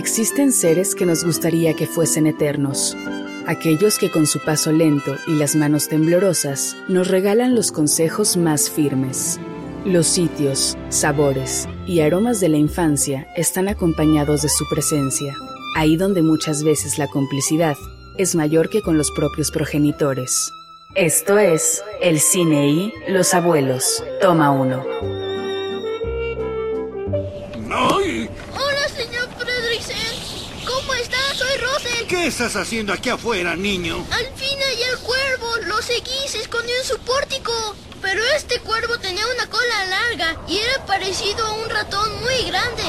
[0.00, 2.96] Existen seres que nos gustaría que fuesen eternos,
[3.46, 8.70] aquellos que con su paso lento y las manos temblorosas nos regalan los consejos más
[8.70, 9.38] firmes.
[9.84, 15.34] Los sitios, sabores y aromas de la infancia están acompañados de su presencia,
[15.76, 17.76] ahí donde muchas veces la complicidad
[18.16, 20.50] es mayor que con los propios progenitores.
[20.94, 24.02] Esto es El Cine y Los Abuelos.
[24.22, 24.82] Toma uno.
[32.10, 34.04] ¿Qué estás haciendo aquí afuera, niño?
[34.10, 35.46] Al fin hallé el cuervo.
[35.68, 37.52] Lo seguí se escondió en su pórtico.
[38.02, 42.82] Pero este cuervo tenía una cola larga y era parecido a un ratón muy grande.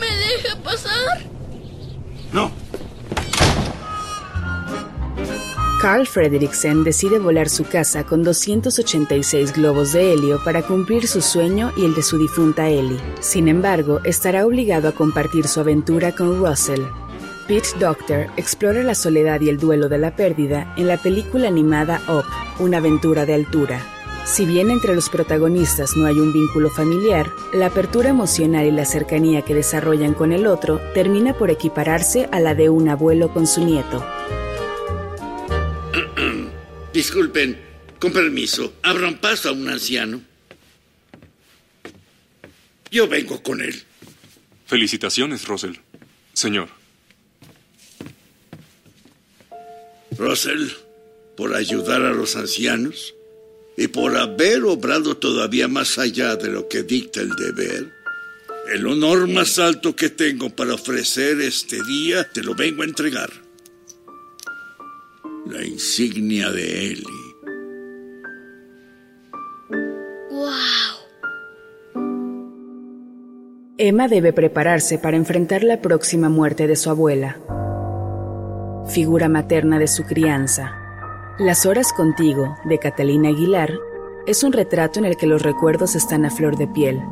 [0.00, 1.33] ¿Me deja pasar?
[5.84, 11.72] Carl Fredricksen decide volar su casa con 286 globos de helio para cumplir su sueño
[11.76, 12.98] y el de su difunta Ellie.
[13.20, 16.80] Sin embargo, estará obligado a compartir su aventura con Russell.
[17.46, 22.00] Pete Doctor explora la soledad y el duelo de la pérdida en la película animada
[22.08, 22.24] Up,
[22.60, 23.82] una aventura de altura.
[24.24, 28.86] Si bien entre los protagonistas no hay un vínculo familiar, la apertura emocional y la
[28.86, 33.46] cercanía que desarrollan con el otro termina por equipararse a la de un abuelo con
[33.46, 34.02] su nieto.
[37.04, 37.54] Disculpen,
[38.00, 40.22] con permiso, abran paso a un anciano.
[42.90, 43.82] Yo vengo con él.
[44.64, 45.74] Felicitaciones, Russell.
[46.32, 46.70] Señor.
[50.16, 50.70] Russell,
[51.36, 53.14] por ayudar a los ancianos
[53.76, 57.92] y por haber obrado todavía más allá de lo que dicta el deber.
[58.72, 63.43] El honor más alto que tengo para ofrecer este día te lo vengo a entregar.
[65.46, 67.04] La insignia de Eli.
[70.30, 72.00] ¡Wow!
[73.76, 77.36] Emma debe prepararse para enfrentar la próxima muerte de su abuela,
[78.88, 80.78] figura materna de su crianza.
[81.38, 83.74] Las horas contigo, de Catalina Aguilar,
[84.26, 87.02] es un retrato en el que los recuerdos están a flor de piel.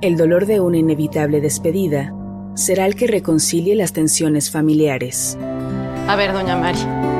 [0.00, 2.14] El dolor de una inevitable despedida
[2.54, 5.36] será el que reconcilie las tensiones familiares.
[6.08, 7.15] A ver, doña Mari.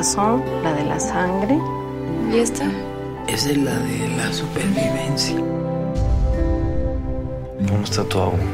[0.00, 1.58] La del corazón, la de la sangre.
[2.32, 2.64] ¿Y esta?
[3.28, 5.36] Esa es la de la supervivencia.
[7.68, 8.50] ¿Cómo está tu abuelo?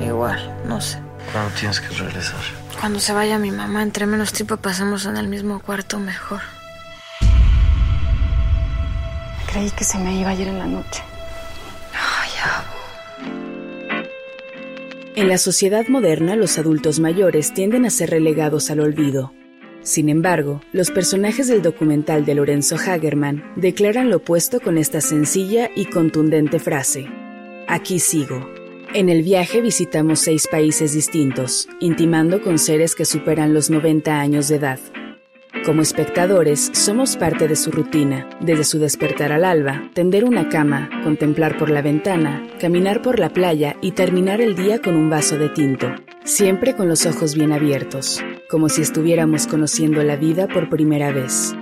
[0.00, 1.00] Igual, no sé.
[1.32, 2.38] ¿Cuándo tienes que regresar?
[2.78, 6.42] Cuando se vaya mi mamá, entre menos tiempo pasamos en el mismo cuarto, mejor.
[9.50, 11.02] Creí que se me iba ayer en la noche.
[11.92, 12.30] Ay,
[15.16, 19.32] En la sociedad moderna, los adultos mayores tienden a ser relegados al olvido.
[19.88, 25.70] Sin embargo, los personajes del documental de Lorenzo Hagerman declaran lo opuesto con esta sencilla
[25.74, 27.06] y contundente frase.
[27.66, 28.46] Aquí sigo.
[28.92, 34.48] En el viaje visitamos seis países distintos, intimando con seres que superan los 90 años
[34.48, 34.78] de edad.
[35.64, 40.90] Como espectadores, somos parte de su rutina, desde su despertar al alba, tender una cama,
[41.02, 45.38] contemplar por la ventana, caminar por la playa y terminar el día con un vaso
[45.38, 45.88] de tinto,
[46.24, 51.54] siempre con los ojos bien abiertos, como si estuviéramos conociendo la vida por primera vez.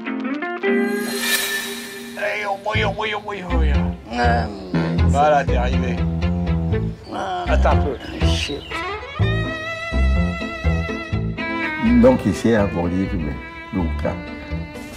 [11.84, 13.36] No quisiera morirme
[13.72, 14.14] nunca.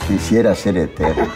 [0.08, 1.28] Quisiera ser eterno.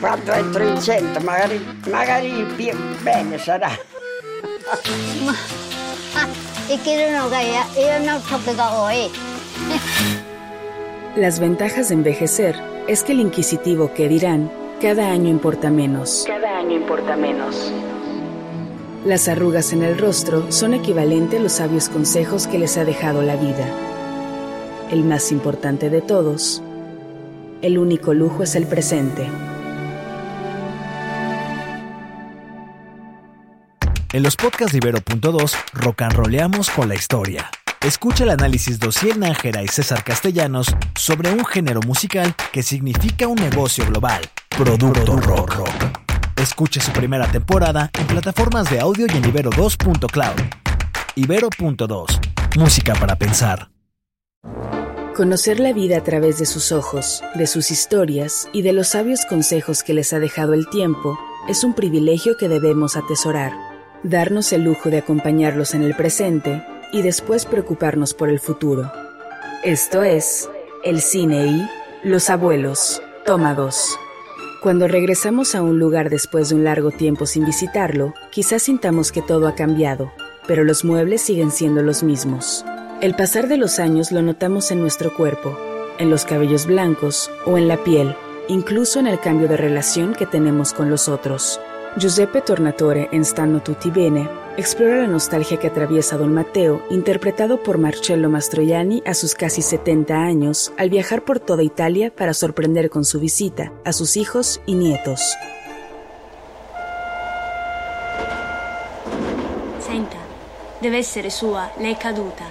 [0.00, 3.70] Quando entro in centro, magari, magari più bene sarà.
[6.68, 7.30] Y quiero
[7.76, 9.08] ella no hoy.
[11.16, 12.56] Las ventajas de envejecer
[12.88, 14.50] es que el inquisitivo que dirán
[14.82, 16.24] cada año importa menos.
[16.26, 17.72] Cada año importa menos.
[19.04, 23.22] Las arrugas en el rostro son equivalentes a los sabios consejos que les ha dejado
[23.22, 23.68] la vida.
[24.90, 26.62] El más importante de todos,
[27.62, 29.28] el único lujo es el presente.
[34.16, 37.50] En los podcasts de Ibero.2, rock and rolleamos con la historia.
[37.82, 43.28] Escucha el análisis de Ociel Nájera y César Castellanos sobre un género musical que significa
[43.28, 45.52] un negocio global, Producto Rock.
[46.34, 50.40] Escuche su primera temporada en plataformas de audio y en Ibero2.cloud.
[51.14, 53.68] Ibero.2, música para pensar.
[55.14, 59.26] Conocer la vida a través de sus ojos, de sus historias y de los sabios
[59.26, 61.18] consejos que les ha dejado el tiempo
[61.50, 63.65] es un privilegio que debemos atesorar.
[64.02, 68.90] Darnos el lujo de acompañarlos en el presente y después preocuparnos por el futuro.
[69.64, 70.48] Esto es
[70.84, 71.68] El cine y
[72.08, 73.02] Los abuelos.
[73.24, 73.98] Toma 2.
[74.62, 79.22] Cuando regresamos a un lugar después de un largo tiempo sin visitarlo, quizás sintamos que
[79.22, 80.12] todo ha cambiado,
[80.46, 82.64] pero los muebles siguen siendo los mismos.
[83.00, 85.58] El pasar de los años lo notamos en nuestro cuerpo,
[85.98, 88.14] en los cabellos blancos o en la piel,
[88.48, 91.60] incluso en el cambio de relación que tenemos con los otros.
[91.98, 94.28] Giuseppe Tornatore en Stanno Tutti Bene
[94.58, 100.14] explora la nostalgia que atraviesa Don Matteo, interpretado por Marcello Mastroianni a sus casi 70
[100.14, 104.74] años, al viajar por toda Italia para sorprender con su visita a sus hijos y
[104.74, 105.22] nietos.
[109.80, 110.18] Senta,
[110.82, 112.44] deve essere sua, lei è caduta.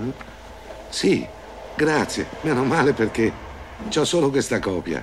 [0.00, 0.10] Mm?
[0.88, 1.24] Sì,
[1.76, 2.26] grazie.
[2.40, 3.32] Meno male perché
[3.94, 5.00] ho solo questa copia.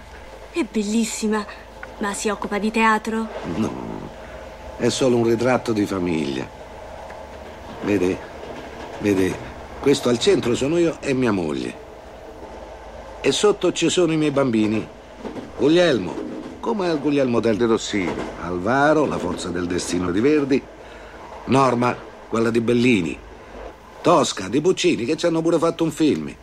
[0.52, 1.46] È bellissima,
[2.00, 3.28] ma si occupa di teatro?
[3.56, 3.72] No,
[4.78, 6.48] è solo un ritratto di famiglia.
[7.82, 8.18] Vede,
[9.00, 9.36] vede,
[9.80, 11.86] questo al centro sono io e mia moglie.
[13.22, 14.88] E sotto ci sono i miei bambini.
[15.58, 16.14] Guglielmo,
[16.60, 20.62] come il Guglielmo del De Rossini, Alvaro, la forza del destino di Verdi,
[21.46, 21.96] Norma,
[22.28, 23.18] quella di Bellini,
[24.02, 26.34] Tosca, di Puccini, che ci hanno pure fatto un film.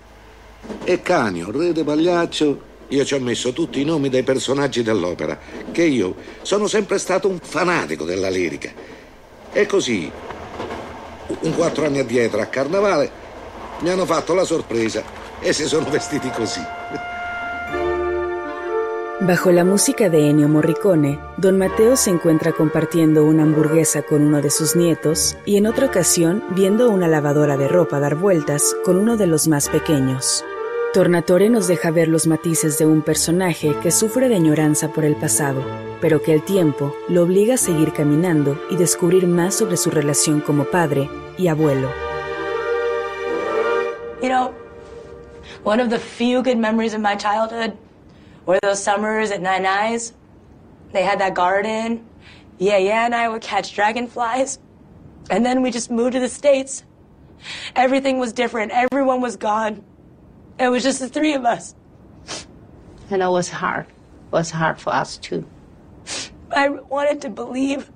[0.83, 5.39] E Canio, Re de Pagliaccio, io ci ho messo tutti i nomi dei personaggi dell'opera,
[5.73, 8.71] che io sono sempre stato un fanatico della lirica.
[9.53, 10.11] E così,
[11.41, 13.11] un quattro anni addietro a Carnavale,
[13.81, 15.03] mi hanno fatto la sorpresa
[15.41, 16.63] e si sono vestiti così.
[19.21, 24.43] Bajo la música de Ennio Morricone, Don Mateo se encuentra compartiendo una hamburguesa con uno
[24.43, 28.97] de sus nietos y en otra ocasión viendo una lavadora de ropa dar vueltas con
[28.99, 30.45] uno de los más pequeños.
[30.95, 35.17] Tornatore nos deja ver los matices de un personaje que sufre de añoranza por el
[35.17, 35.61] pasado,
[36.01, 40.41] pero que el tiempo lo obliga a seguir caminando y descubrir más sobre su relación
[40.41, 41.89] como padre y abuelo.
[44.23, 44.55] You know,
[45.65, 47.73] one of the few good memories of my childhood
[48.47, 50.15] were those summers at Nine Eyes.
[50.93, 52.05] They had that garden.
[52.61, 54.61] Yeah, yeah, and I would catch dragonflies.
[55.29, 56.85] And then we just moved to the States.
[57.75, 58.71] Everything was different.
[58.71, 59.83] Everyone was gone.
[60.59, 61.75] It was just the three of us.
[63.11, 63.87] And it was hard.
[63.87, 65.47] It was hard for us too.
[66.51, 67.91] I wanted to believe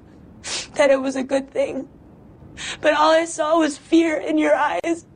[0.75, 1.89] that it was a good thing.
[2.81, 5.07] But all I saw was fear in your eyes.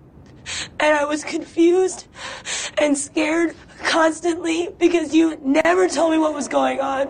[0.79, 2.06] And I was confused
[2.79, 3.55] and scared
[3.85, 7.09] constantly because you never told me what was going on.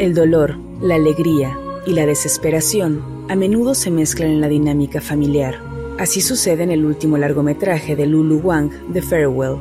[0.00, 1.56] El dolor, la alegría
[1.86, 5.67] y la desesperación a menudo se mezclan en la dinámica familiar.
[5.98, 9.56] Así sucede en el último largometraje de Lulu Wang, The Farewell,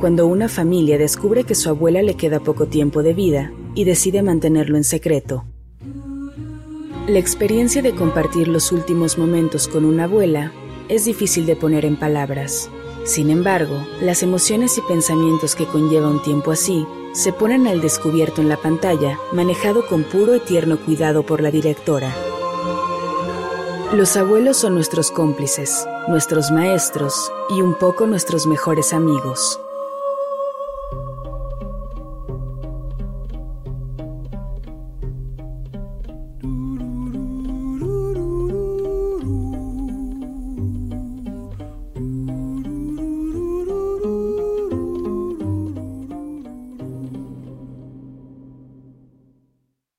[0.00, 4.22] cuando una familia descubre que su abuela le queda poco tiempo de vida y decide
[4.22, 5.44] mantenerlo en secreto.
[7.06, 10.52] La experiencia de compartir los últimos momentos con una abuela
[10.88, 12.70] es difícil de poner en palabras.
[13.04, 18.40] Sin embargo, las emociones y pensamientos que conlleva un tiempo así se ponen al descubierto
[18.40, 22.14] en la pantalla, manejado con puro y tierno cuidado por la directora.
[23.94, 27.14] Los abuelos son nuestros cómplices, nuestros maestros
[27.48, 29.60] y un poco nuestros mejores amigos.